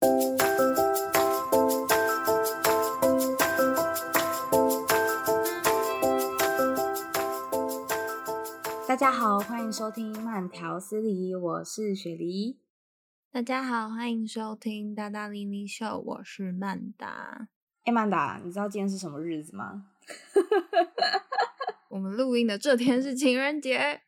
[0.00, 0.06] 大
[8.96, 12.60] 家好，欢迎收听慢条斯理，我是雪梨。
[13.32, 17.48] 大家好，欢迎收听大大莉莉秀，我是曼达。
[17.84, 19.86] 哎，曼达，你知道今天是什么日子吗？
[21.90, 24.02] 我们录音的这天是情人节。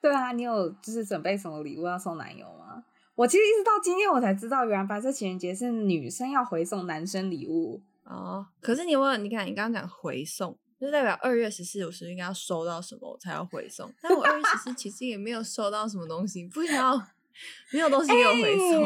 [0.00, 2.84] 对啊，你有就是准备什么礼物要送男友吗？
[3.18, 8.46] 我其实一直到今天我才知道，原来白色情人节是女生要回送男生礼物哦。
[8.60, 10.56] 可是你问，你看你刚刚讲回送。
[10.78, 16.96] 就代表二月十四我是应该要收到什么我才要回送，但我二月十四其实也没有收到什么东西，不知道
[17.72, 18.84] 没有东西给我回送。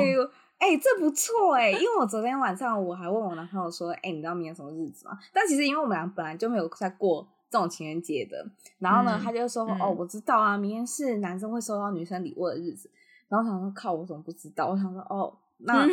[0.56, 5.18] 哎、这不错哎、欸，因为我昨天晚上我还问我男朋友说，哎、欸，你知道明天什么日子吗？
[5.34, 12.88] 但其实因为我们俩本来就没有在过这种情人节的，然后呢，嗯、他就说、嗯、哦，我知道啊，明天是男生会收到女生礼物的日子。
[13.32, 14.68] 然后我想说靠，我怎么不知道？
[14.68, 15.86] 我想说哦，那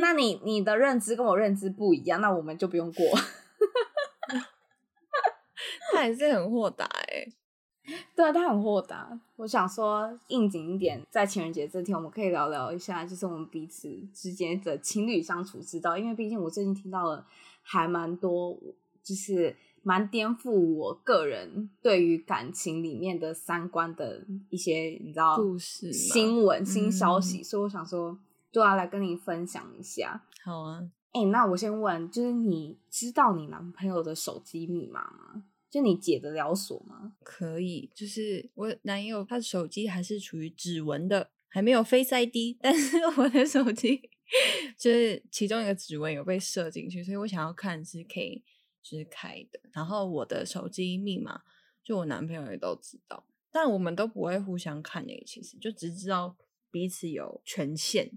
[0.00, 3.04] 那你你的认知跟我认知不一样，那我们就不用过。
[5.92, 7.26] 他也是很豁达哎，
[8.14, 9.20] 对啊，他很豁达。
[9.36, 15.98] 我想说应景一点，在情人节这天，我们可以聊聊一下，就是我们彼此之间的情侣相处之道。
[15.98, 17.26] 因为毕竟我最近听到了
[17.62, 18.58] 还蛮多，
[19.02, 19.54] 就是
[19.86, 28.18] 蛮颠覆我个人对于感情里面的三观的一些，你知道故事、新闻、新消息，嗯、所以我想说，
[28.50, 30.24] 对啊，来跟你分享一下。
[30.42, 30.80] 好啊，
[31.12, 35.44] 哎、欸，那我先问，就是你知道你男朋友的手机密码吗？
[35.70, 37.12] 就你解得了锁吗？
[37.22, 44.10] 可以，就是我男友他的手机还是处于指纹的，还没有 Face ID，但是我的手机
[44.76, 48.55] 就是其中一个指纹有被设进去，所以我想要看是可以就
[48.86, 49.58] 是开的。
[49.72, 51.42] 然后我的手机密码
[51.82, 56.36] 就我男朋友也都知道，但我们都不会互相看诶，其实就只知道
[56.70, 58.12] 彼此有权限。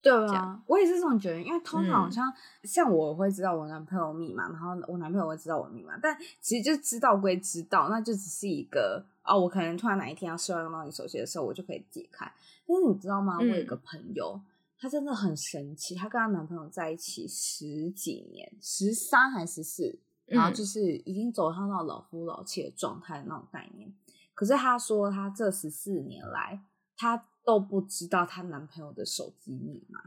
[0.00, 12.32] 对啊，我也是这种觉得，因为通常好像、嗯、像我会知道我男朋友密码，然后我男朋友会知道我密码，但其实就知道归知道，那就只是一个哦，我可能突然哪一天要需要用到你手机的时候，我就可以解开。
[12.64, 13.38] 但是你知道吗？
[13.38, 14.40] 我有一个朋友，
[14.78, 23.92] 她、嗯、真的很神奇，她跟她男朋友在一起十几年，十三还十四，然后就是已经走上到老夫老妻的状态那种概念。
[24.34, 26.62] 可是她说，她这十四年来，
[26.96, 27.28] 她。
[27.44, 29.98] 都不知道她男朋友的手机密码，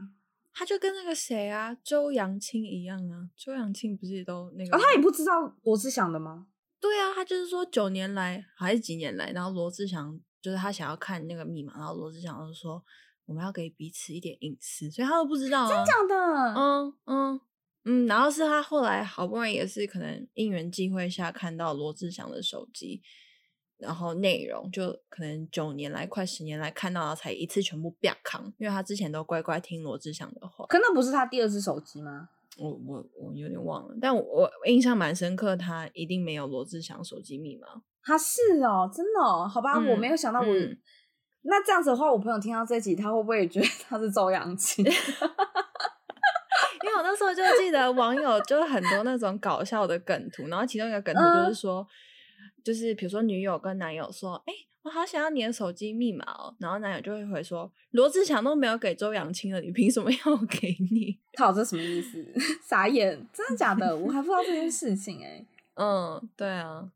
[0.54, 3.28] 她就跟那个谁啊，周扬青一样啊。
[3.36, 4.76] 周扬青不是都那个？
[4.76, 6.46] 哦，她也不知道罗志祥的吗？
[6.78, 12.80] 对啊，她就是说九年来还是几年来，然后罗志祥就是她想要看那个密码，然后罗志祥就说
[13.26, 15.68] 我们要给彼此一点隐私，所以他都不知道啊。
[15.68, 16.14] 真假的？
[16.56, 17.40] 嗯嗯
[17.84, 23.02] 嗯，然后是他后来好不容易也是可能因缘际会下看到罗志祥的手机。
[23.78, 30.64] 然后内容就可能九年来，快十年来看到他才一次全部变康，因为他之前都乖乖听罗志祥的话。
[30.66, 32.28] 可那不是他第二只手机吗？
[32.58, 37.66] 我我我有点忘了，但我我印象蛮深刻，他一定没有罗志祥手机密码。
[38.04, 40.46] 他是哦，真的哦，好吧，嗯、我没有想到我。
[40.46, 40.78] 嗯、
[41.42, 44.84] 那这样子的话，我朋友听到这集，他会不会觉得他是周扬青？
[44.84, 44.96] 因为
[46.96, 51.80] 我那时候就记得网友就很多那种搞笑的梗图，然后其中一个梗图就是说。
[51.80, 51.86] 嗯
[52.64, 62.24] 就是比如说，女友跟男友说：“哎、欸，我好想要你的手机密码哦。”然后男友就会回说：“罗志祥都没有给周扬青了，你凭什么要给你？”靠，这什么意思？
[62.64, 63.96] 傻眼，真的假的？
[63.96, 65.46] 我还不知道这件事情哎、欸。
[65.74, 66.88] 嗯，对啊。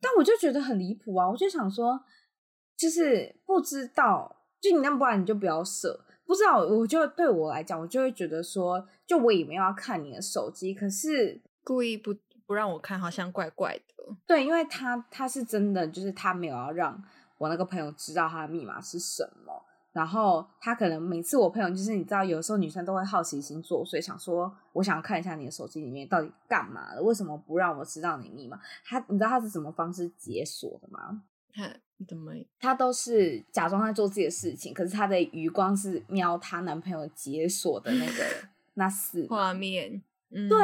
[0.00, 1.30] 但我就觉得很离谱啊！
[1.30, 2.00] 我就想说，
[2.76, 6.04] 就是不知道，就你那不然你就不要设。
[6.26, 12.14] 不知道，我就对我来讲，我就会觉得说，就我以为要看你的手机，可是故意不
[12.46, 14.16] 不让我看，好像怪怪的。
[14.26, 17.02] 对，因为他他是真的，就是他没有要让
[17.36, 19.62] 我那个朋友知道他的密码是什么。
[19.92, 28.58] 然后他可能每次我朋友就是你知道，有时候女生都会好奇心作祟，想说我想要看一下你的手机里面到底干嘛了，为什么不让我知道你密码？
[28.84, 31.22] 他你知道他是什么方式解锁的吗？
[31.98, 32.32] 看怎么？
[32.58, 38.24] 他都是假装在做自己的事情，可是她的余光是瞄她男朋友解锁的那个
[38.74, 40.02] 那四画面。
[40.30, 40.58] 嗯、对，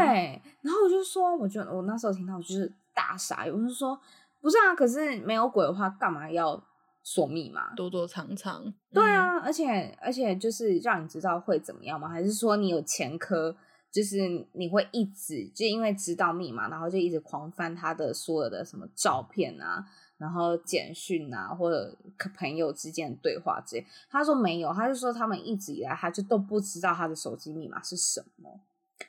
[0.63, 2.73] 然后我就说，我觉得我那时候听到就是。
[2.93, 3.99] 大傻，我就说
[4.43, 6.63] 不是啊，可是没有鬼的话，干嘛要
[7.03, 7.73] 锁密码？
[7.75, 8.63] 躲躲藏藏。
[8.93, 12.09] 对啊，嗯、而且而且就是让你知道会怎么样吗？
[12.09, 13.57] 还是说你有前科，
[13.91, 14.19] 就是
[14.53, 19.87] 你会一直就因为知道密码，然后就一直狂翻他的所有的什么照片啊，
[20.21, 21.97] 然后简讯啊，或者
[22.37, 23.87] 朋友之间的对话之类。
[24.09, 28.61] 他说没有，他就说他们一直以来他就都不知道他的手机密码是什么。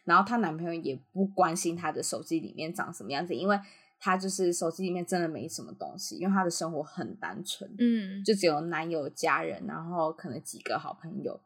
[0.06, 3.60] 然后她男朋友也不关心她的手机里面长什么样子，因为
[4.00, 11.38] 她就是手机里面真的没什么东西，因为她的生活很单纯，嗯，就只有男友、家人，然后可能几个好朋友，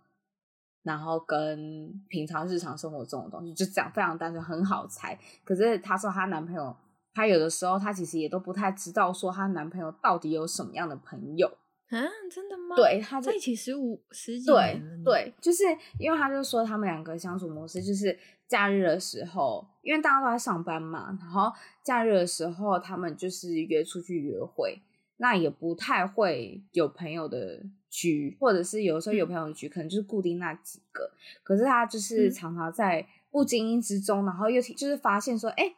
[0.83, 5.19] 然后跟平常日常生活中的东西，就这样非常单纯，很好猜。
[5.43, 6.77] 可是她说她男朋友，
[7.15, 11.47] 她有的时候她其实也都不太知道说她男朋友到底有什么样的朋友
[11.89, 11.97] 啊？
[12.29, 12.75] 真的吗？
[12.75, 15.03] 对，他在一起十五十几年了。
[15.03, 15.63] 对对，就是
[15.97, 18.15] 因为他就说他们两个相处模式就是
[18.47, 21.51] 假日的时候，因为大家都在上班嘛，然后
[21.83, 24.81] 假日的时候他们就是约出去约会。
[25.17, 31.09] 那也不太会有朋友的局，或者是有时候有朋友的局，可能就是固定那几个。
[31.41, 35.73] 可是他就是常常在不经意之中，然后又就是发现说，哎，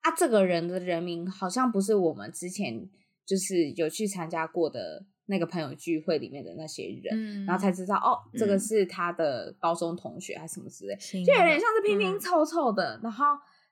[0.00, 2.88] 啊，这个人的人名好像不是我们之前
[3.26, 13.24] 就是有去参加过的那个朋友聚会里面的那些人，然后才知道哦，这个是他的高中同学还是什么之类，就有点像是拼拼凑凑的，然后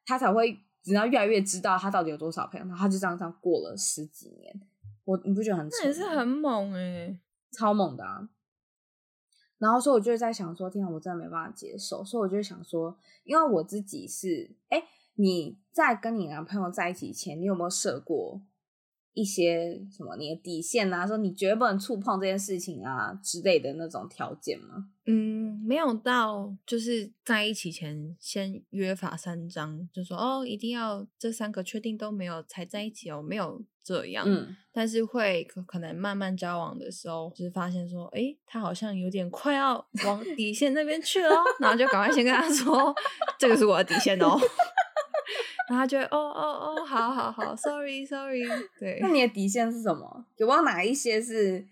[0.04, 0.58] 他才会，
[0.92, 4.60] 然后越来越知道他到底有多少朋友，然后他就这样这样过了十几年。
[5.04, 5.68] 我你不觉得很？
[5.68, 7.20] 那也是很猛哎、欸，
[7.52, 8.28] 超猛的啊！
[9.58, 12.04] 然后所以我就在想说，天啊，我真的没办法接受。
[12.04, 14.82] 所以我就想说，因为我自己是，哎，
[15.16, 18.40] 你在跟你男朋友在一起前，你有没有设过
[19.12, 21.06] 一些什么你的底线啊？
[21.06, 24.88] 说你绝对不能触碰这件事情啊之类的那种条件吗？
[25.06, 33.64] 嗯，没有到，就是在一起前先约法三章，就说哦，一定要这三个确定都没有才在一起哦，没有。
[33.86, 39.74] 这样，嗯，但是会可可能慢慢交往的时候，就是发现说，诶，他好像有点快要
[40.04, 41.30] 往底线那边去了，
[41.60, 42.92] 然后就赶快先跟他说，
[43.38, 44.36] 这个是我的底线哦。
[45.68, 48.42] 然后他就会哦哦哦，好好好，sorry sorry，
[48.78, 48.98] 对。
[49.00, 50.26] 那你的底线是什么？
[50.36, 51.66] 有没有哪一些是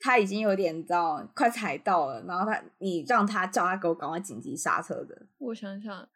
[0.00, 5.26] 他已经有点你知道快踩到了，然后他你让他叫他给我赶快紧急刹车的？
[5.38, 6.08] 我想想，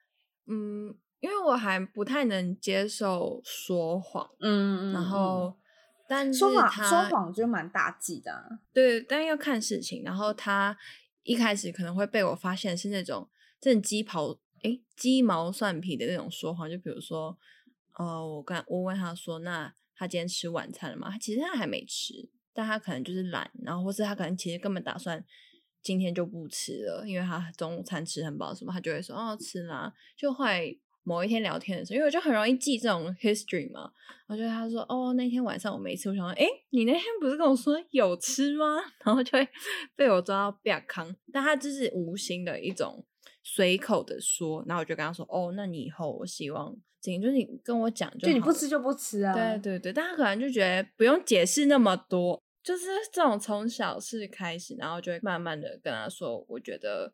[0.47, 0.95] 嗯。
[1.21, 5.55] 因为我还不太能接受说谎，嗯，然后，
[6.09, 10.03] 但说谎说谎就蛮大忌的，啊，对，但要看事情。
[10.03, 10.75] 然后他
[11.25, 13.29] 一开始可能会被我发现是那种
[13.61, 17.37] 这种鸡刨诶鸡毛蒜皮的那种说谎，就比如说，
[17.99, 21.11] 呃，我刚我问他说，那他今天吃晚餐了吗？
[21.11, 25.25] 他其实他还没吃，但他可能就是懒，然后或是他可能其实根本打算
[25.83, 30.81] 今天就不吃了，因为他中午餐吃很饱什么，他就会说哦吃啦，就会。
[31.03, 33.91] 某一天聊天的时候，因为我就很容易记这种 history 嘛，
[34.29, 38.77] 我觉得他说哦，那天晚上我没吃，我想说，诶，你那天不是跟我说有吃吗？
[39.03, 39.49] 然后就会
[39.97, 43.03] 被我抓到瘪康，但他就是无心的一种
[43.43, 57.13] 随口的说，然后我就跟他说，哦，那你以后我希望，就是你跟我讲就，就你不吃就不吃啊，对对对，但他可能就觉得不用解释那么多，就是这种从小事开始，然后就会慢慢的跟他说，我觉得。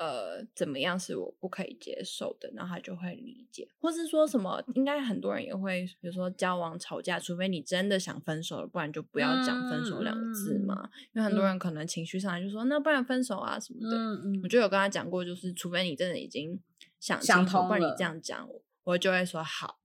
[0.00, 10.74] 呃，怎么样是我不可以接受的，然后他就会理解，或是说什么，应该很多人也会，比如说交往吵架，除非你真的想分手了，不然就不要讲分手两个字嘛。
[10.84, 13.96] 嗯、因为很多人可能情绪上来就说，嗯、那不然分手啊什么的。
[14.42, 16.58] 我就有跟他讲过，就是除非你真的已经
[16.98, 18.48] 想清楚，不然你这样讲，
[18.84, 19.80] 我就会说好。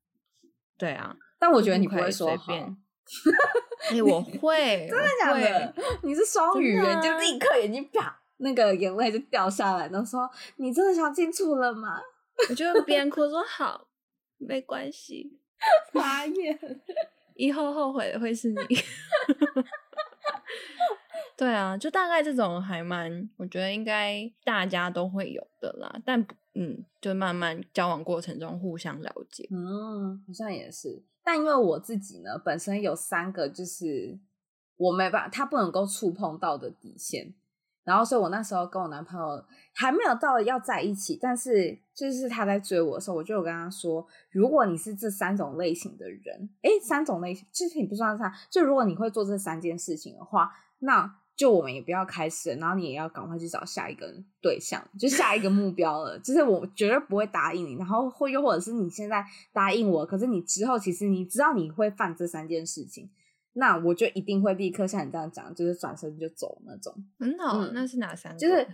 [0.78, 2.78] 对啊，但我觉得你不会说随便。
[3.92, 5.76] 哎，我会， 真的假的？
[6.04, 8.22] 你是双鱼人，啊、就立刻眼睛啪。
[8.38, 12.00] 那个眼泪就掉下来，然后说：“你真的想清楚了吗？”
[12.50, 13.88] 我就边哭说：“好，
[14.38, 15.40] 没关系。”
[15.94, 16.60] 发言，
[17.36, 18.58] 以后后悔的会是你。
[21.38, 26.02] 对啊，就大概这种还蛮，我觉得应该大家都会有的啦。
[26.06, 29.48] 但嗯，就慢慢交往过程中互相了解。
[29.52, 31.04] 嗯，好像也是。
[31.24, 34.18] 但因为我自己呢，本身有三个，就是
[34.78, 37.34] 我没办法，他不能够触碰到的底线。
[37.86, 54.12] 然后，所以我那时候跟我男朋友还没有到要在一起，但是就是他在追我的时候，我就有跟他说，如果你是这三种类型的人，诶，三种类型，其实你不算他，就如果你会做这三件事情的话，那就我们也不要开始，然后你也要赶快去找下一个
[54.42, 56.18] 对象，就下一个目标了。
[56.18, 59.24] 就是我绝对不会答应你，然后或又或者是你现在
[59.54, 63.12] 答应我，可是你之后其实你知道你会犯这三件事情。
[63.58, 66.94] 那我就一定会立刻像你这样讲，就是转身就走那种。
[67.18, 68.38] 很好，嗯，那是哪三个？
[68.38, 68.68] 就 是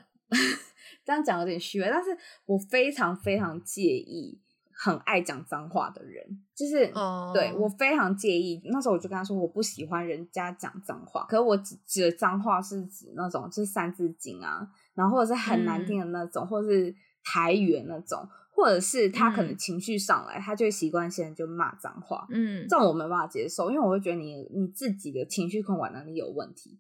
[1.05, 2.09] 这样讲有点虚伪，但是
[2.45, 4.41] 我非常非常介意
[4.73, 7.31] 很爱讲脏话的人，就是、oh.
[7.31, 8.59] 对我非常介意。
[8.65, 18.27] 那时候我就跟他说，我不喜欢人家讲脏话，可是我指指的脏话是指那种就是三字经啊，然后或者是很难听的那种，嗯、或者是台语那种。
[18.53, 26.77] 或者是他可能情绪上来，嗯、他就会习惯性就骂脏话，嗯，这种我没办法接受，因为我会觉得你你自己的情绪控管能力有问题。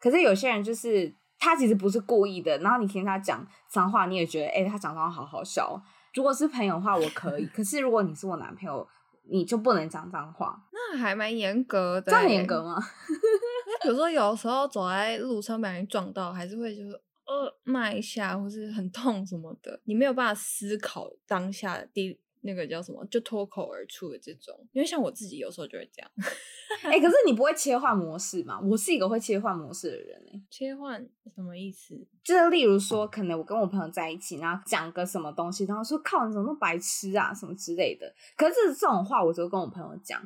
[0.00, 5.80] 可是有些人就是他其实不是故意的，然后你听他讲脏话，你也觉得哎、欸，他讲脏话好好笑。
[6.14, 8.86] 如果是朋友的话，我可以；可是如果你是我男朋友，
[9.30, 10.60] 你就不能讲脏话。
[10.72, 12.76] 那还蛮严格的，这样严格吗？
[13.82, 24.54] 比如说有时候走在路上被人撞到，还是会就是呃骂一下，或是很痛什么的，你没有办法思考当下的第那个叫什么，就脱口而出的这种。
[24.72, 26.10] 因为像我自己有时候就会这样。
[26.82, 28.60] 哎、欸，可是你不会切换模式吗？
[28.60, 30.42] 我是一个会切换模式的人哎、欸。
[30.50, 31.00] 切换
[31.32, 31.94] 什么意思？
[32.24, 38.12] 就是例如说，可能我跟我朋友在一起，然后讲个什么东西，然后说靠，你怎么那么白痴啊，什么之类的。
[38.36, 40.20] 可是这种话，我就跟我朋友讲。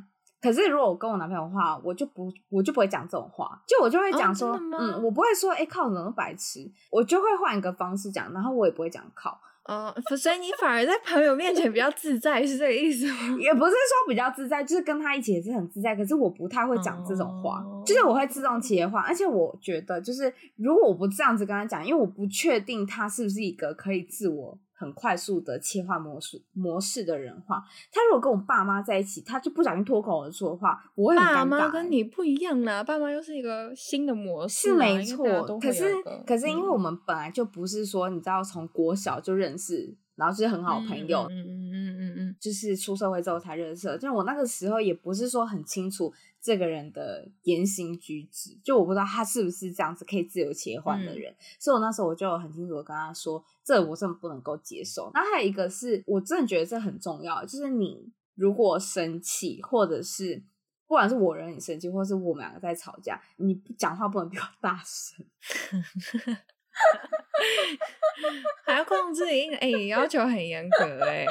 [0.46, 3.60] 可是如果我跟我男朋友的话，我就不，我就不会讲这种话。
[3.66, 6.70] 就我就会讲说，哦、嗯，我不会说，哎、欸，靠，你怎么白痴？
[6.88, 9.40] 我就会换一个方式讲，然后我也不会讲靠。
[9.64, 13.14] 哦，所以你反而在朋友面前比较自在，是这个意思吗？
[13.40, 15.96] 也不是说比较自在，就是跟他一起也是很自在。
[15.96, 19.02] 可是我不太会讲这种话，哦、就是我会自动切换。
[19.02, 24.56] 而且我觉得，就是如果我不这样子跟他讲，因为我不确定他是不是一个可以自我。
[24.76, 31.34] 很快速的切换模式模式的人话，他如果跟我爸妈在一起，他就不小心脱口而出的话，我会很尴尬。
[31.34, 35.58] 爸妈跟你不一样啦，爸妈又是一个新的模式，是没错。
[35.58, 35.94] 可是
[36.26, 39.96] 可是因为我们本来就不是说，你知道从国小就认识。
[40.16, 43.96] 然后就是很好朋友，嗯嗯嗯嗯嗯，就是出社会之后才认识。
[43.98, 55.10] 就我那个时候也不是说很清楚这个人的言行举止，就我不知道他是不是这样子可以自由切换的人，嗯、所以我那时候我就很清楚的跟他说，这我真的不能够接受。
[55.14, 60.42] 然后还有一个是我真的觉得这很重要，就是你如果生气，或者是
[60.86, 65.26] 不管是我惹你生气，或者是我们两个在吵架，你讲话不能比我大声。
[68.64, 71.28] 还要控制音，哎、欸，要求很严格哎、欸。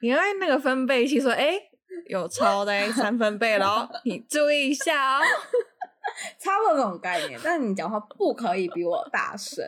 [0.00, 1.70] 你要那个分贝器说，哎、欸，
[2.06, 5.22] 有超的三分贝咯，你注意一下哦。
[6.38, 9.64] 差不多这种概念，但是你讲话不可以比我大声，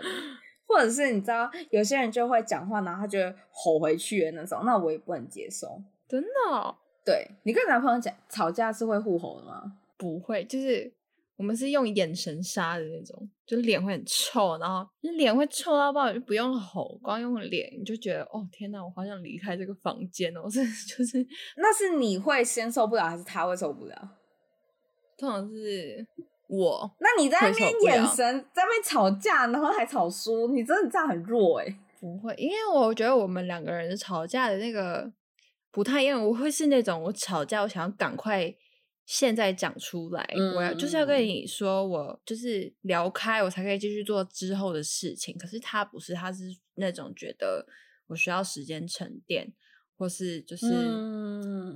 [0.67, 3.19] 或者是你知道，有些人就会讲话，然后他就
[3.51, 5.83] 吼回去的那种，那我也不能接受。
[6.09, 6.77] 真的、哦？
[7.05, 9.63] 对，你跟男朋友讲吵架是会互吼的吗？
[9.97, 10.93] 不会，就是。
[11.41, 23.97] 我们是用眼神杀的那种，就脸会很臭，然后你脸会臭到爆，就不用吼，光用脸你就觉得哦天哪，我好想离开这个房间哦， 这就是那是你会先受不了，还是他会受不了？
[25.17, 26.07] 通常是
[26.47, 26.95] 我。
[27.01, 31.79] 那你在那边眼神在那边吵架，然后还吵输，你真的这样很弱哎。
[31.99, 35.11] 不会，因为我觉得我们两个人吵架的那个
[35.73, 38.55] 不太一样，我会是那种我吵架，我想要赶快。
[39.13, 45.37] 现在讲出来，嗯、我要就是要跟你说，我就是聊开，我才可以继续做之后的事情。
[45.37, 46.45] 可是他不是，他是
[46.77, 47.67] 那种觉得
[48.07, 49.53] 我需要时间沉淀，
[49.97, 50.65] 或是就是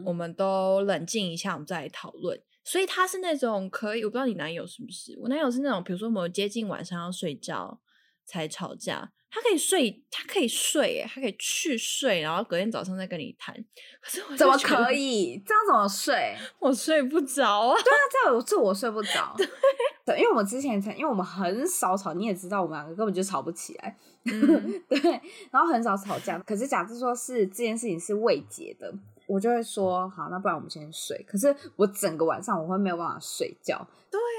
[0.07, 2.41] 我们都冷静一下，我们再来讨论。
[2.63, 5.19] 所以他是那种可以，我不知道你男友是不是？
[5.21, 7.81] 我男友是那种，比如说我们接近晚上要睡觉
[8.25, 9.13] 才吵架。
[9.35, 13.53] 他可以睡，他可以睡，哎，他可以去睡，然后隔天早上再跟你谈。
[14.01, 15.43] 可是我怎么可以？
[15.45, 16.37] 这样怎么睡？
[16.61, 17.75] 我睡不着啊！
[17.75, 19.35] 对啊，这样这我睡不着。
[20.07, 23.97] 对，因为我们之前才，因为我们很少吵，你也知道，我们两个根本就吵不起来。
[24.27, 25.01] 嗯， 对，
[25.51, 26.39] 然后很少吵架。
[26.39, 28.95] 可是假设说是这件事情是未结的，
[29.27, 31.21] 我就会说好，那不然我们先睡。
[31.29, 33.85] 可是我整个晚上我会没有办法睡觉。
[34.13, 34.34] 对啊。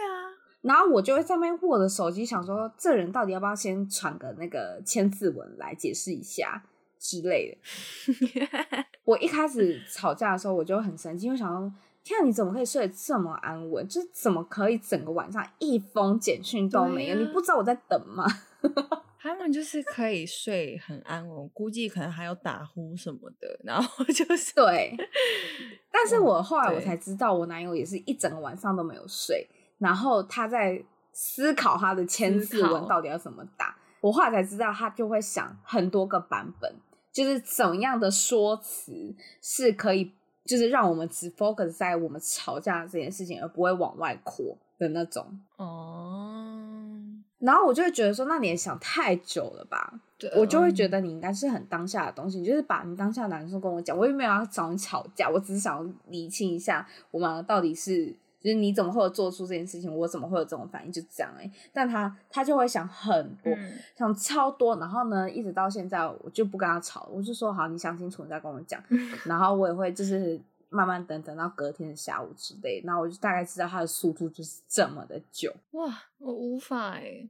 [0.66, 6.64] 然后我就会在那边握着手机，想说这人到底要不要先传个那个千字文来解释一下
[6.98, 8.86] 之类的。
[9.06, 11.72] 我一开始吵架的时候，我就很生气，我想说：
[12.04, 13.88] 天啊，你怎么可以睡得这么安稳？
[13.88, 17.16] 就是怎么可以整个晚上一封简讯都没有？
[17.16, 18.26] 啊、你不知道我在等吗？
[19.22, 23.60] 他们就是可以睡很安稳，估计可能还有打呼什么的。
[23.64, 24.96] 然后就是对，
[25.92, 29.48] 但是我后来我才知道，我男友也是一整个晚上都没有睡。
[29.78, 36.76] 然后他在思考他的千字文到底要怎么打，我后来才知道，他就会想很多个版本，
[37.12, 40.12] 就是怎样的说辞是可以，
[40.46, 45.26] 就是让我们只 focus 在我们吵架这件事情，而不会往外扩的那种。
[45.58, 46.98] 哦，
[47.40, 49.94] 然后我就会觉得说，那你也想太久了吧？
[50.18, 58.16] 对我就会觉得你应该是很当下的东西，你就是把你当下的男生跟我讲，我也没有要找你吵架，我只是想要理清一下我们到底是。
[58.46, 59.92] 就是你怎么会有做出这件事情？
[59.98, 60.92] 我怎么会有这种反应？
[60.92, 68.80] 就这样哎、欸，但他他就会想很多，嗯、想超多，然后呢，一直到现在我就不跟他吵，我就说好，你想清楚你再跟我讲，
[69.26, 75.52] 然后我也会就是慢慢等等到隔天的下午之类，然后我就大概知道他的速度就是这么的久。
[75.72, 77.30] 哇，我无法哎、欸，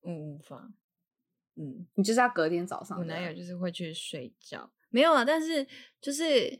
[0.00, 0.72] 我无法，
[1.54, 5.64] 嗯，你就是要隔天早上，我男友就是会去睡觉，没有啊，但是
[6.00, 6.58] 就是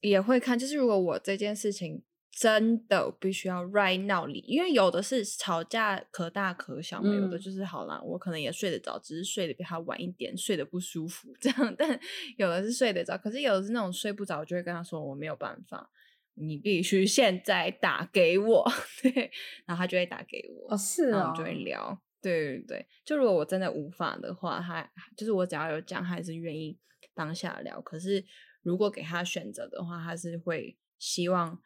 [0.00, 2.02] 也会看，就是如果我这件事情。
[2.40, 11.74] 真的必须要 right now 里，因为有的是吵架可大可小嘛，嗯、有的就是好啦，我可能也睡得着，只是睡得比他晚一点，睡得不舒服这样。
[11.76, 12.00] 但
[12.38, 15.90] 有的是睡得着，可是有的是那种睡不着，我就会跟他说我没有办法，
[16.32, 18.66] 你必须现在打给我，
[19.02, 19.30] 对，
[19.66, 26.78] 然后他就会打给我，哦，是哦，然后就会聊，对对对，就如果我真的无法的话，他就是我只要有讲，他还是愿意
[27.12, 27.82] 当下聊。
[27.82, 28.24] 可是
[28.62, 31.60] 如果给他选择的话，他是会希望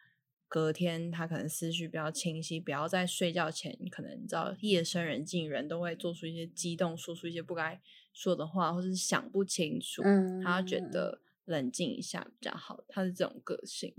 [0.55, 7.81] 隔天他可能思绪比较清晰，不要在睡觉前，可能你知道夜深人静，人都会做出一些激动，说出一些不该
[8.13, 13.93] 说的话，或是想不清楚，嗯，他觉得冷静一下比较好，他是这种个性。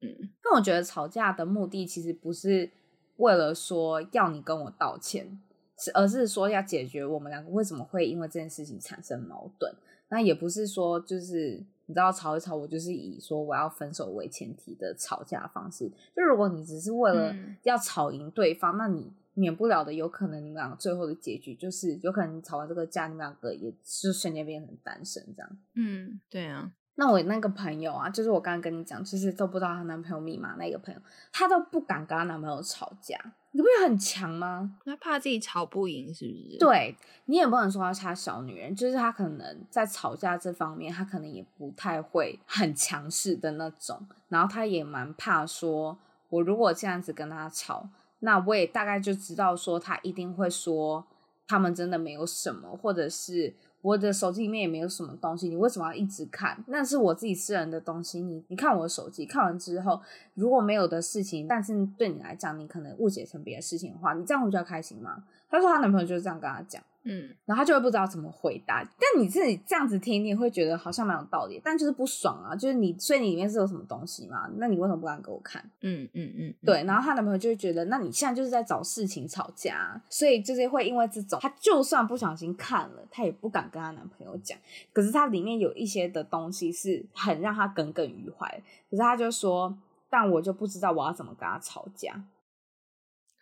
[0.00, 2.70] 嗯，但我觉得吵架的目的其实不是
[3.16, 5.38] 为了说要你跟我道歉，
[5.78, 9.70] 是而是说要解决我们两个为什么会因为这件事情产生矛盾。
[10.08, 15.90] 那也不是说就是你知道吵一吵，我就是以说我要分手为前提的吵架方式。
[16.14, 25.58] 就如果你只是为了要吵赢对方，嗯，那你免不了的有可能你们两个最后的结局就是有可能你吵完这个架，你们两个也是瞬间变成单身这样。
[25.74, 26.72] 嗯，对啊。
[27.00, 31.00] 那我那个朋友啊，就是我刚刚跟你讲，就是都不知道她男朋友密码那个朋友，
[31.32, 33.16] 她都不敢跟她男朋友吵架，
[33.52, 34.76] 你不觉得很强吗？
[34.84, 36.58] 她怕自己吵不赢，是不是？
[36.58, 45.96] 对，你也不能说她小女人，就是她可能在吵架这方面，她可能也不太会很强势的那种，然后她也蛮怕说，
[46.30, 47.88] 我如果这样子跟她吵，
[48.18, 51.06] 那我也大概就知道说，她一定会说
[51.46, 53.54] 他们真的没有什么，或者是。
[53.88, 56.62] 我的手机里面也没有什么东西，你为什么要一直看？
[56.66, 59.98] 那是我自己私人的东西，你你看我的手机，看完之后
[60.34, 65.24] 如果没有的事情，但是对你来讲，你可能误解成别的事情的话，你这样会比较开心吗？
[65.48, 66.82] 她说她男朋友就是这样跟她讲。
[67.08, 68.84] 嗯，然后他就会不知道怎么回答。
[68.84, 72.54] 但你自己这样子听，你会觉得好像蛮有道理，但就是不爽啊。
[72.54, 74.46] 就是你，所以你里面是有什么东西嘛？
[74.58, 75.62] 那你为什么不敢给我看？
[75.80, 76.84] 嗯嗯嗯，对。
[76.84, 84.58] 然后她男朋友就会觉得，那你现在就是在找事情吵架，所以就是会因为这种，她就算不小心看了，她也不敢跟她男朋友讲。
[84.92, 88.46] 可是她里面有一些的东西是很让她耿耿于怀。
[88.90, 89.76] 可是她就说，
[90.10, 92.12] 但我就不知道我要怎么跟他吵架。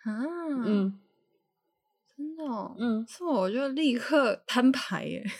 [0.04, 0.22] 啊，
[0.64, 0.98] 嗯。
[2.16, 5.24] 真的，哦，嗯，是我就立刻摊牌耶。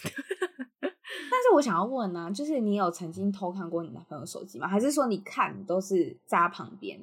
[0.80, 4.66] 但是我想要问呢，啊，就是你有曾经偷看过你男朋友手机吗？
[4.68, 7.00] 还是说你看都是扎旁边？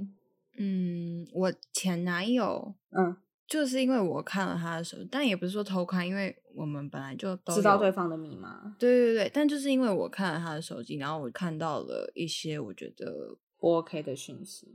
[0.58, 3.16] 嗯，我前男友，嗯，
[3.48, 8.76] 就是因为我看了他的手机，但也不是说偷看，因为我们本来就都知道对方的密码。
[8.78, 14.68] 对对对，但就是因为我看了他的手机，然后我看到了一些我觉得不 OK 的讯息，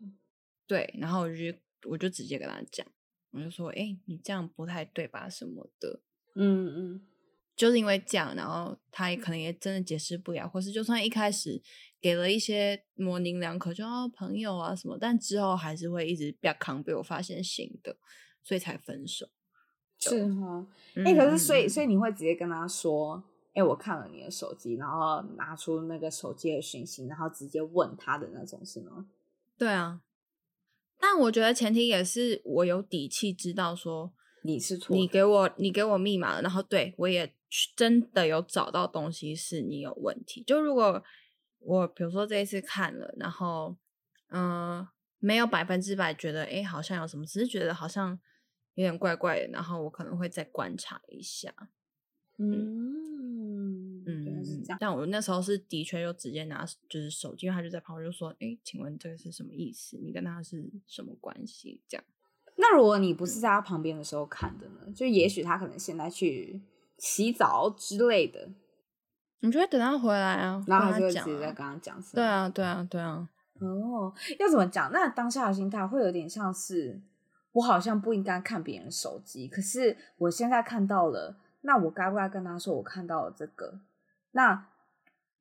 [0.66, 1.44] 对，然后我就
[1.88, 2.84] 我就直接跟他讲。
[3.30, 5.28] 我就说，哎、欸，你这样不太对吧？
[5.28, 6.00] 什么的，
[6.34, 7.00] 嗯嗯，
[7.54, 11.60] 就是因为这样，然后他也可能也真的解释不了，或是就算一开始
[12.00, 17.96] 给了一些模棱两可，就啊朋友啊什么，但之后还是会一直比较扛，被我发现新的，
[18.42, 19.28] 所以才分手。
[19.98, 29.08] 是哈，哎、嗯欸，可是所以所以你会直接跟他说，哎、欸，我看了你的手机，然后拿出那个手机的讯息，然后直接问他的那种，是吗？
[29.58, 30.00] 对啊。
[30.98, 37.34] 但我觉得前提也是我有底气知道说你是错，你给我你给我密码了，然后对我也
[37.76, 40.42] 真的有找到东西是你有问题。
[40.44, 41.02] 就如果
[41.60, 43.76] 我比如说这一次看了，然后
[44.28, 48.18] 嗯、呃、没有百分之百觉得哎好像有什么，只是觉得好像
[48.74, 51.52] 有点怪怪的，然后我可能会再观察一下。
[52.38, 52.87] 嗯
[54.58, 54.78] 嗯，这样。
[54.80, 59.96] 但我那时候是的确就直接拿就是手机，因为他就在旁边就说：“哎，请问这个是什么意思？
[60.02, 62.04] 你跟他是什么关系？”这样。
[62.56, 64.92] 那如果你不是在他旁边的时候看的呢？
[64.94, 66.60] 就也许他可能现在去
[66.98, 68.48] 洗澡之类的，
[69.40, 72.04] 你就会等他回来啊，然后他就会直接在跟他讲、啊。
[72.12, 73.28] 对啊，对啊，对啊。
[73.60, 74.90] 哦，要怎么讲？
[74.92, 77.00] 那当下的心态会有点像是
[77.52, 81.36] 我好像不应该看别人手机，可是我现在看到了。
[81.62, 83.80] 那我该不该跟他说我看到了这个？
[84.38, 84.64] 那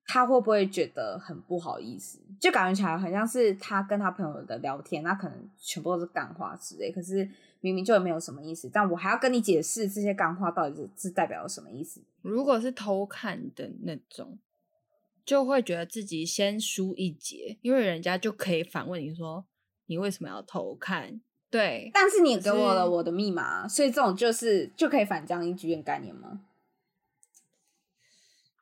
[0.08, 2.18] 他会不会觉得很不好意思？
[2.42, 6.92] 就感觉起来很像是他跟他朋友的聊天，那可能全部都是干话之类。
[6.92, 7.30] 可是
[7.60, 12.02] 明明就没有什么意思，但我还要跟你解释这些干话到底是是代表了什么意思？
[12.24, 14.40] 如果是偷看的那种，
[15.24, 19.46] 就会觉得自己先输一截，因为人家就可以反问你说
[19.86, 26.42] ：“你为什么要偷看？”对，但是你给我了我的密码，所以这种就是就可以反将一军的概念吗？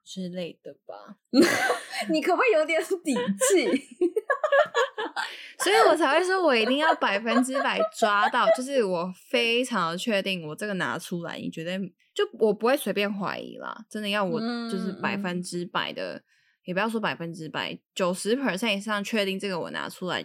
[0.06, 1.18] 之类的吧。
[2.12, 3.66] 你可不可以有点底气？
[5.64, 11.80] 所以我才会说，我一定要百分之百抓到，就是我非常的确定，我这个拿出来，你觉得
[12.14, 13.86] 就我不会随便怀疑啦。
[13.90, 14.40] 真的要我
[14.70, 16.24] 就是百分之百的，嗯、
[16.66, 20.24] 也不要说百分之百，九十 percent 以上确定这个我拿出来。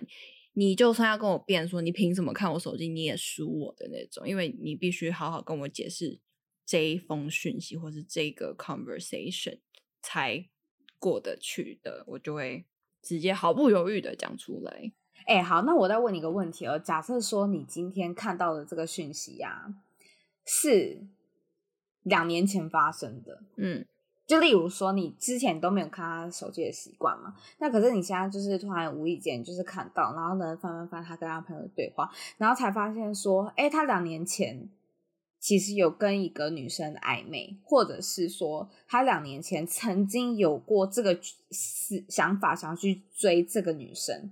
[0.53, 2.89] 你就算要跟我辩说，你凭什么看我手机？
[2.89, 6.21] 你也输我的那种，因为你必须好好跟我解释
[6.67, 9.61] 这一封讯息，或是这个 conversation
[10.03, 10.47] 才
[10.99, 12.65] 过得去的，我就会
[13.03, 14.93] 直接毫不犹豫的讲出来。
[15.27, 16.79] 哎、欸，好，那我再问你一个问题哦。
[16.79, 19.75] 假设说你今天看到的这个讯息呀、啊，
[20.45, 21.07] 是
[22.03, 23.87] 两年前发生的，嗯，
[24.27, 34.69] 就例如说你之前都没有看他手机的习惯嘛，那可是你现在就是突然无意间就是看到，然后呢翻翻翻他跟他朋友的对话，然后才发现说，哎、欸，他两年前
[35.41, 41.19] 其实有跟一个女生暧昧，或者是说他两年前曾经有过这个
[41.51, 44.31] 思想法，想要去追这个女生。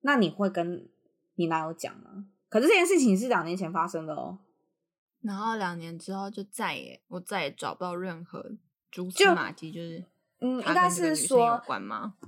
[0.00, 0.88] 那你会跟
[1.36, 2.26] 你男友讲吗？
[2.48, 4.38] 可是这件事情是两年前发生的哦，
[5.20, 8.52] 然后两年之后就再也我再也找不到任何
[8.90, 10.04] 蛛丝马迹，就是
[10.40, 11.60] 嗯，应该是说？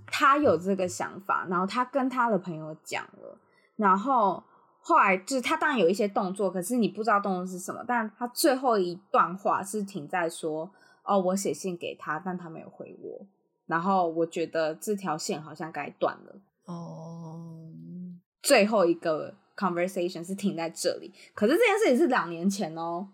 [0.07, 3.38] 他有这个想法，然后他跟他的朋友讲了，
[3.77, 4.45] 然后
[4.81, 10.71] 后来就是他当然有一些动作，可是你不知道动作是什么，但他最后一段话是停在说
[11.05, 13.27] ：“哦，我写信给他，但他没有回我。”
[13.66, 16.40] 然后我觉得这条线好像该断了。
[16.64, 17.71] 哦，
[18.43, 23.07] 最后一个 conversation 是停在这里，可是这件事情是两年前哦，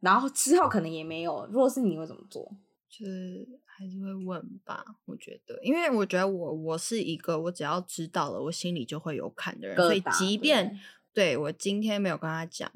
[0.00, 1.46] 然后之后可能也没有。
[1.50, 2.50] 如果是你会怎么做？
[2.88, 10.74] 就是还是会问吧，我觉得，因为我觉得我我是一个我只要知道了，我心里就会有坎的人，所以即便
[11.12, 12.72] 对，我今天没有跟他讲，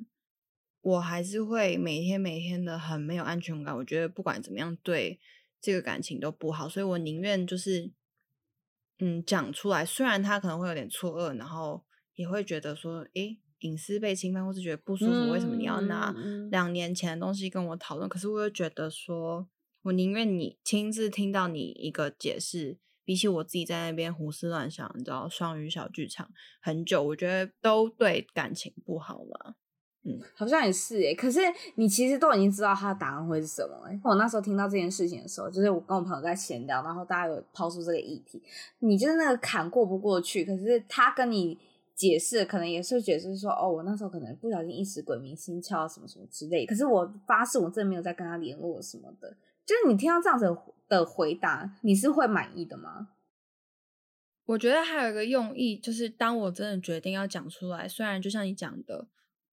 [0.81, 3.77] 我还是会每天每天的很没有安全感。
[3.77, 5.19] 我觉得不管怎么样，对
[5.61, 7.93] 这个感情都不好，所以我宁愿就是。
[9.05, 11.83] 嗯，讲出来，虽然他可能会有点错愕，然后
[12.15, 16.15] 也会觉得说，诶，隐私被侵犯，或是觉得不舒服，嗯、为什么你要拿
[16.53, 18.07] 两年前的东西跟我讨论？
[18.07, 19.49] 嗯、可是我又觉得说，
[19.83, 22.79] 我宁愿你亲自听到你一个解释，
[23.13, 26.31] 比起我自己在那边胡思乱想，你知道，双语小剧场
[26.63, 29.55] 很久，我觉得都对感情不好了。
[30.05, 31.41] 嗯，好像也是诶，可是
[31.75, 34.01] 你其实都已经知道他的答案会是什么诶。
[34.03, 38.43] 我那时候听到这件事情的时候，就是我跟我朋友在闲聊，然后大家有抛出这个议题，
[38.79, 40.43] 你就是那个坎过不过去。
[40.43, 41.59] 可是他跟你
[41.95, 46.65] 解释，可能也是解释说，哦，我那时候可能不小心一时鬼迷心窍，什么什么之类。
[46.65, 49.37] 可是我发誓，我真的没有再跟他联络什么的。
[49.67, 50.57] 就是你听到这样子
[50.89, 53.09] 的回答，你是会满意的吗？
[54.47, 59.09] 我觉得还有一个用意，就是当我真的决定要讲出来，虽然就像你讲的。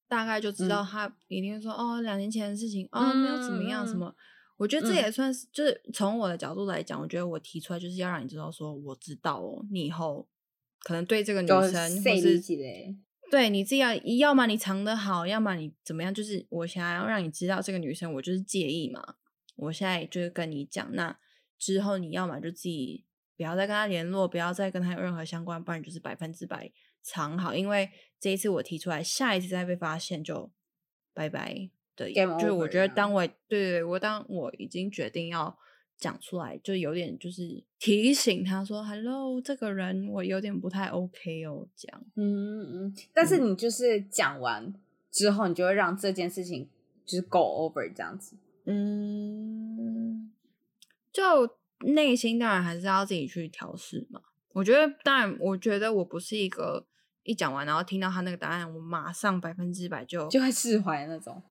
[0.10, 4.08] 大概就知道他一定会说、嗯、哦，两年前的事情哦，没有怎么样什么。
[4.08, 4.16] 嗯、
[4.58, 10.28] 我觉得这也算是，嗯、就是从我的角度来讲，我觉得我提出来就是要让你知道说，我知道哦，你以后
[10.82, 12.42] 可能对这个女生或是
[13.30, 19.18] 对你自己要，要么你藏得好，要么你怎么样，就是我想要让你知道这个女生，我就是介意嘛。
[19.60, 21.18] 我现在就是跟你讲，那
[21.58, 23.06] 之后你要么就自己
[23.38, 27.90] 不要再跟他联络，不要再跟他有任何相关，不然就是百分之百藏好，因为。
[28.22, 30.52] 这一次我提出来，下一次再被发现就
[31.14, 32.14] 拜拜对。
[32.14, 35.58] 就是我觉得，当我对，我当我已经决定要
[35.98, 42.96] 讲出来，就有点就是提醒他说：“Hello，这个人我有点不太 OK 哦。”这样，嗯嗯。
[43.14, 44.74] 但是你就是讲完
[45.10, 46.70] 之后，你就会让这件事情
[47.06, 48.36] 就是 go over 这样子。
[48.70, 50.32] 嗯，
[51.12, 54.22] 就内心当然还是要自己去调试嘛。
[54.54, 56.86] 我觉得，当然，我觉得我不是一个。
[57.24, 61.44] 一讲完，然后听到他那个答案，我马上百分之百就就会释怀那种。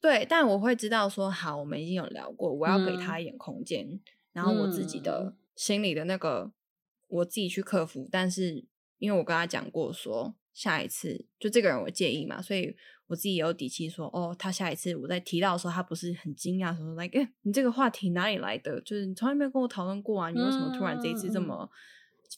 [0.00, 4.00] 对，但我会知道说，好，我们已经有聊过，我要给他一点空间，嗯、
[4.32, 6.50] 然后我自己的心里的那个，
[7.06, 8.08] 我自己去克服。
[8.10, 8.64] 但是
[8.98, 12.74] 因为我跟他讲过说，下一次就这个人我介意嘛，所以
[13.08, 18.80] 我自己也有底气说，哦，他下一次我在提到的时候，他不是很惊讶，说，like，哎，你这个话题哪里来的？
[18.80, 21.68] 就是你从来没有跟我讨论过啊，你为什么突然这一次这么？
[21.70, 21.78] 嗯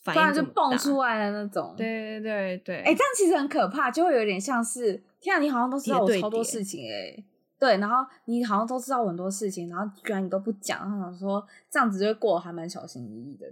[0.05, 7.25] 突然就蹦出来的那种，对对对对，哎、欸，这样其实很可怕，就会有点像是，天啊，你好像都知道我超多事情哎、欸，
[7.59, 13.49] 对，然后你好像都知道我很多事情，然后居然你都不讲，然后想说这样子就会过得还蛮小心翼翼的。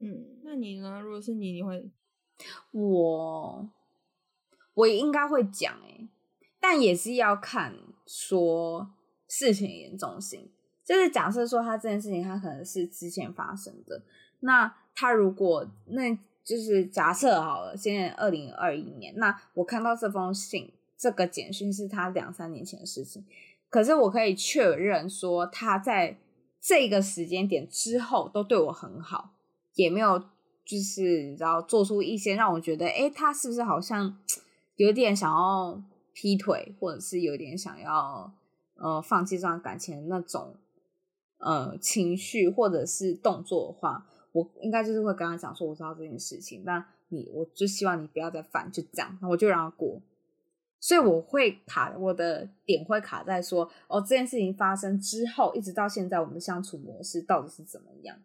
[0.00, 1.00] 嗯，那你呢？
[1.00, 1.84] 如果是你，你会？
[2.72, 3.68] 我
[4.74, 6.08] 我应该会讲哎、
[6.60, 7.74] 但也是要看
[8.06, 8.90] 说
[9.26, 10.50] 事情的严重性，
[10.84, 14.02] 就是假设说他这件事情他可能是之前发生的，
[14.40, 14.74] 那。
[14.96, 23.26] 他如果那就是假设好了，现在二零二一年，那我看到这封信，这个简讯是他两三年前的事情，
[23.68, 26.16] 可是我可以确认说他在
[26.60, 29.34] 这个时间点之后都对我很好，
[29.74, 30.16] 也没有
[30.64, 34.16] 就是你知道做出一些让我觉得，诶，他是不是好像
[34.76, 35.82] 有点想要
[36.12, 38.32] 劈腿，或者是有点想要
[38.76, 40.54] 呃放弃这段感情的那种
[41.38, 44.06] 呃情绪或者是动作的话。
[44.32, 50.02] 我应该就是会跟他讲说，我知道这件事情，但你，我就希望你不要再犯，就这样，我就让他过。
[50.80, 58.16] 所以我会卡，我的点会卡在说，哦，这件事情发生之后，一直到现在，我们的相处模式到底是怎么样？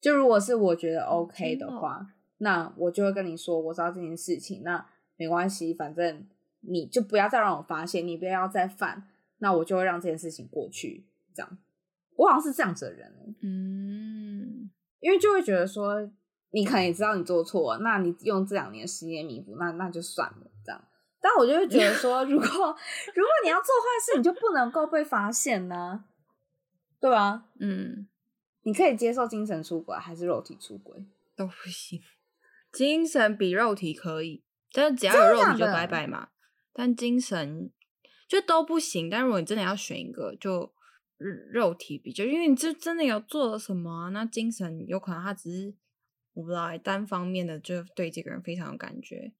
[0.00, 4.84] 就如果是我觉得 OK 的话，那我就会跟你说，我知道这件事情，那
[5.16, 6.26] 没关系，反正
[6.60, 11.06] 你就不要再让我发现，你不要再犯，那我就会让这件事情过去。
[11.34, 11.58] 这样，
[12.16, 16.10] 我好像是这样子的人，嗯，因为就会觉得说，
[16.50, 20.84] 你可能也知道你做错了，那你用这两年时间弥补，那那就算了，这样。
[21.20, 26.04] 但我就会觉得说，如果如果你要做坏事，你就不能够被发现呢，
[27.00, 27.46] 对吧？
[27.58, 28.08] 嗯。
[28.66, 31.04] 你可以接受精神出轨还是肉体出轨
[31.36, 32.00] 都不行，
[32.72, 34.42] 精神比肉体可以，
[34.74, 36.28] 但是只要有肉你就拜拜嘛。
[36.72, 37.70] 但精神
[38.28, 39.08] 就都不行。
[39.08, 40.74] 但如果你真的要选一个，就
[41.52, 44.08] 肉体比较，因为你这真的有做了什么啊？
[44.10, 45.74] 那精神有可能他只是
[46.34, 49.32] 我不知道，单方面的就对这个人非常有感觉，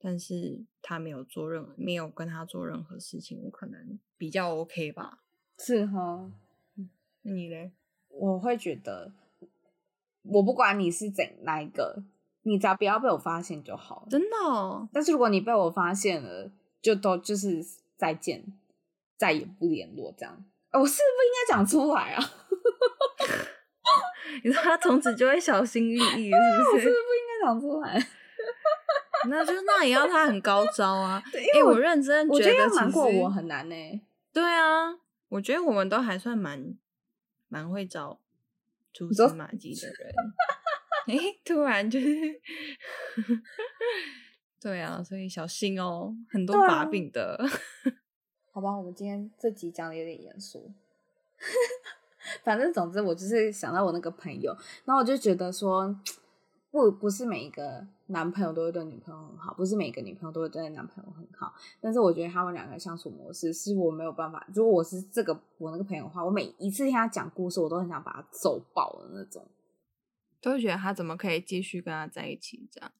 [0.00, 5.22] 但是他没有做任何，没有跟他做任何事情，我可能比较 OK 吧。
[5.58, 6.32] 是哈，
[7.22, 7.70] 那你嘞？
[8.08, 9.12] 我会觉得，
[10.22, 12.02] 我不管你是怎哪一个，
[12.42, 14.06] 你只要不要被我发现就好。
[14.10, 14.88] 真的哦？
[14.92, 16.50] 但是如果你被我发现了，
[16.80, 17.64] 就都就是
[17.96, 18.44] 再见，
[19.16, 20.44] 再也不联络这样。
[20.72, 22.24] 我是不是不应该讲出来啊？
[24.44, 26.30] 你说他从此就会小心翼翼，是不是？
[26.74, 28.06] 我是不是不应该讲出来？
[29.28, 31.22] 那就那也要他很高招啊！
[31.54, 34.00] 因为我认真觉得，瞒过我很难呢、欸。
[34.32, 36.74] 对啊，我觉得我们都还算蛮。
[37.48, 38.18] 蛮会找
[38.94, 40.14] 蛛丝马迹的人，
[41.06, 42.40] 哎、欸，突然就是，
[44.60, 47.36] 对啊，所以小心哦，很多把柄的。
[47.36, 47.46] 啊、
[48.52, 50.70] 好吧，我们今天这集讲的有点严肃，
[52.44, 55.98] 反正总之我就是想到我那个朋友，然后我就觉得说。
[56.72, 61.52] 不，不是每一个男朋友都会对女朋友很好，不是每一个女朋友都会对男朋友很好。
[61.82, 64.46] 但是我觉得他们两个相处模式是我没有办法。
[64.54, 69.46] 如果我是这个我那个朋友的话，我每一次听他讲故事，我都很想把他揍爆的那种。
[70.42, 72.92] 都会觉得他怎么可以继续跟他在一起这样？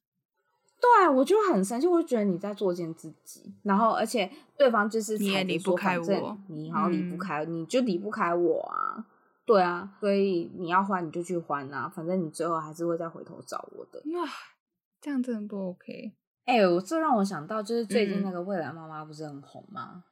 [0.80, 3.52] 对，我就很生气，我就觉得你在作践自己。
[3.62, 9.06] 然后，而且对方就是你也离不开我，你好像离不开，嗯、你就离不开我啊。
[9.44, 14.00] 对啊，所以你要还你就去还呐、啊，反正你最后还是会再回头找我的。
[14.12, 14.28] 哇，
[15.00, 16.12] 这样真的不 OK？
[16.44, 20.04] 哎、欸，我这让我想到，就是最近那个《未来妈妈》不是很红吗？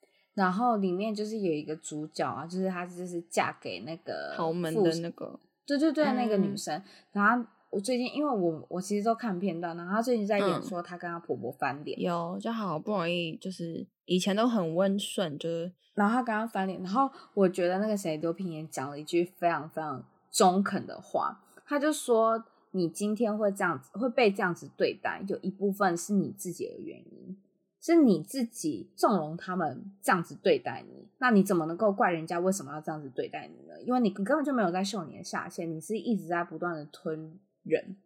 [0.00, 6.74] 嗯、然后里面就是有一个主角啊，就是她就是嫁给那个豪门的那个，对对对，那个女生。
[6.76, 15.70] 嗯、然后我最近因为我我其实都看片段，然后她最近在演说她跟她婆婆翻脸、嗯，有就好不容易就是以前都很温顺，就是。
[15.94, 27.36] 然后她跟她翻脸，然后我觉得那个谁刘品言讲了一句非常非常中肯的话，他就说：“你今天会这样子，会被这样子对待，有一部分是你自己的原因，
[27.80, 33.80] 是你自己纵容他们这样子对待你，那你怎么能够怪人家为什么要这样子对待你呢？
[33.82, 37.96] 因为你根本就没有在秀你的下限，你是一直在不断的吞人，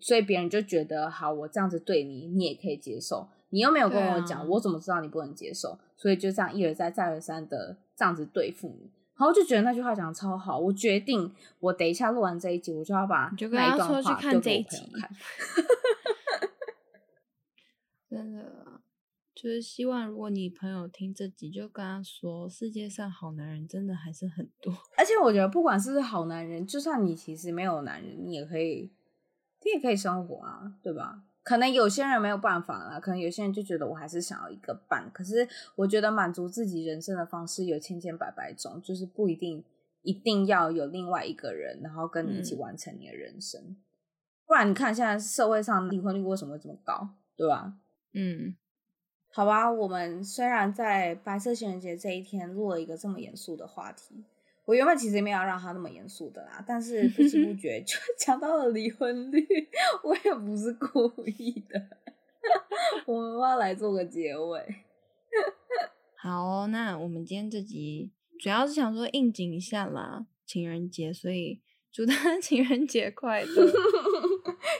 [0.00, 5.76] 所以别人就觉得好，我这样子对你，你也可以接受。”你又没有跟我讲，啊、我怎么知道你不能接受？
[5.96, 10.56] 所以就这样一而再、再而三的这样子对付你，然后就觉得那句话讲的超好。
[10.56, 15.10] 我决定，我等一下录完这一集，我就要把那一段话丢给我朋友看。
[18.08, 18.59] 真的，
[19.40, 24.70] 就是希望如果你朋友听这集，就跟他说，世界上好男人真的还是很多。
[24.98, 28.92] 而且我觉得，不管是不是好男人，就算你其实没有男人，你也可以，
[29.64, 31.22] 你也可以生活啊，对吧？
[31.42, 35.10] 可能有些人没有办法啦，可能有些人就觉得我还是想要一个伴。
[35.10, 39.64] 可是我觉得满足自己人生的方式有千千百百种，就是不一定
[40.02, 43.58] 一定要有另外一个人，然后跟你一起完成你的人生。
[43.62, 43.76] 嗯、
[44.46, 47.72] 不然你看现在社会上离婚率为什么会这么高，对吧？
[48.12, 48.54] 嗯，
[49.32, 54.24] 好吧，我们虽然在白色情人节这一天录了一个这么严肃的话题。
[54.64, 59.44] 我原本其实没有要让他那么严肃的啦，但是不知不 觉就讲到了离婚率，
[60.04, 61.80] 我也不是故意的。
[63.06, 64.74] 我们要来做个结尾。
[66.16, 73.66] 好哦，那我们今天这集主要是想说应景一下啦，情人节，所以祝大家情人节快乐。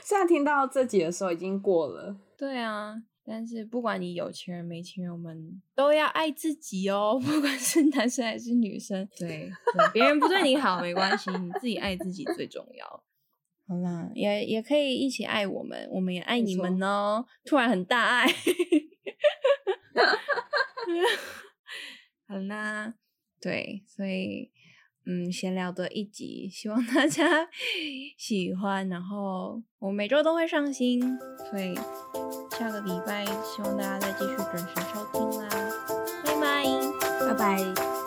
[0.03, 2.17] 现在听到这集的时候已经过了。
[2.37, 3.03] 对啊。
[3.23, 7.19] 但是不管你有情人没情人，我们都要爱自己哦。
[7.23, 9.51] 不管是男生还是女生，对，对
[9.93, 13.03] 别人不对你好没关系，你自己爱自己最重要。
[13.67, 17.25] 好啦，也也可以一起爱我们，我们也爱你们哦。
[17.45, 18.27] 突然很大爱
[22.27, 22.95] 好啦，
[23.39, 24.51] 对，所以。
[25.05, 27.47] 嗯，闲聊的一集，希望大家
[28.17, 28.87] 喜欢。
[28.87, 31.01] 然后我每周都会上新，
[31.49, 31.75] 所以
[32.57, 35.49] 下个礼拜希望大家再继续准时收听啦。
[36.23, 36.65] 拜拜，
[37.27, 38.00] 拜拜。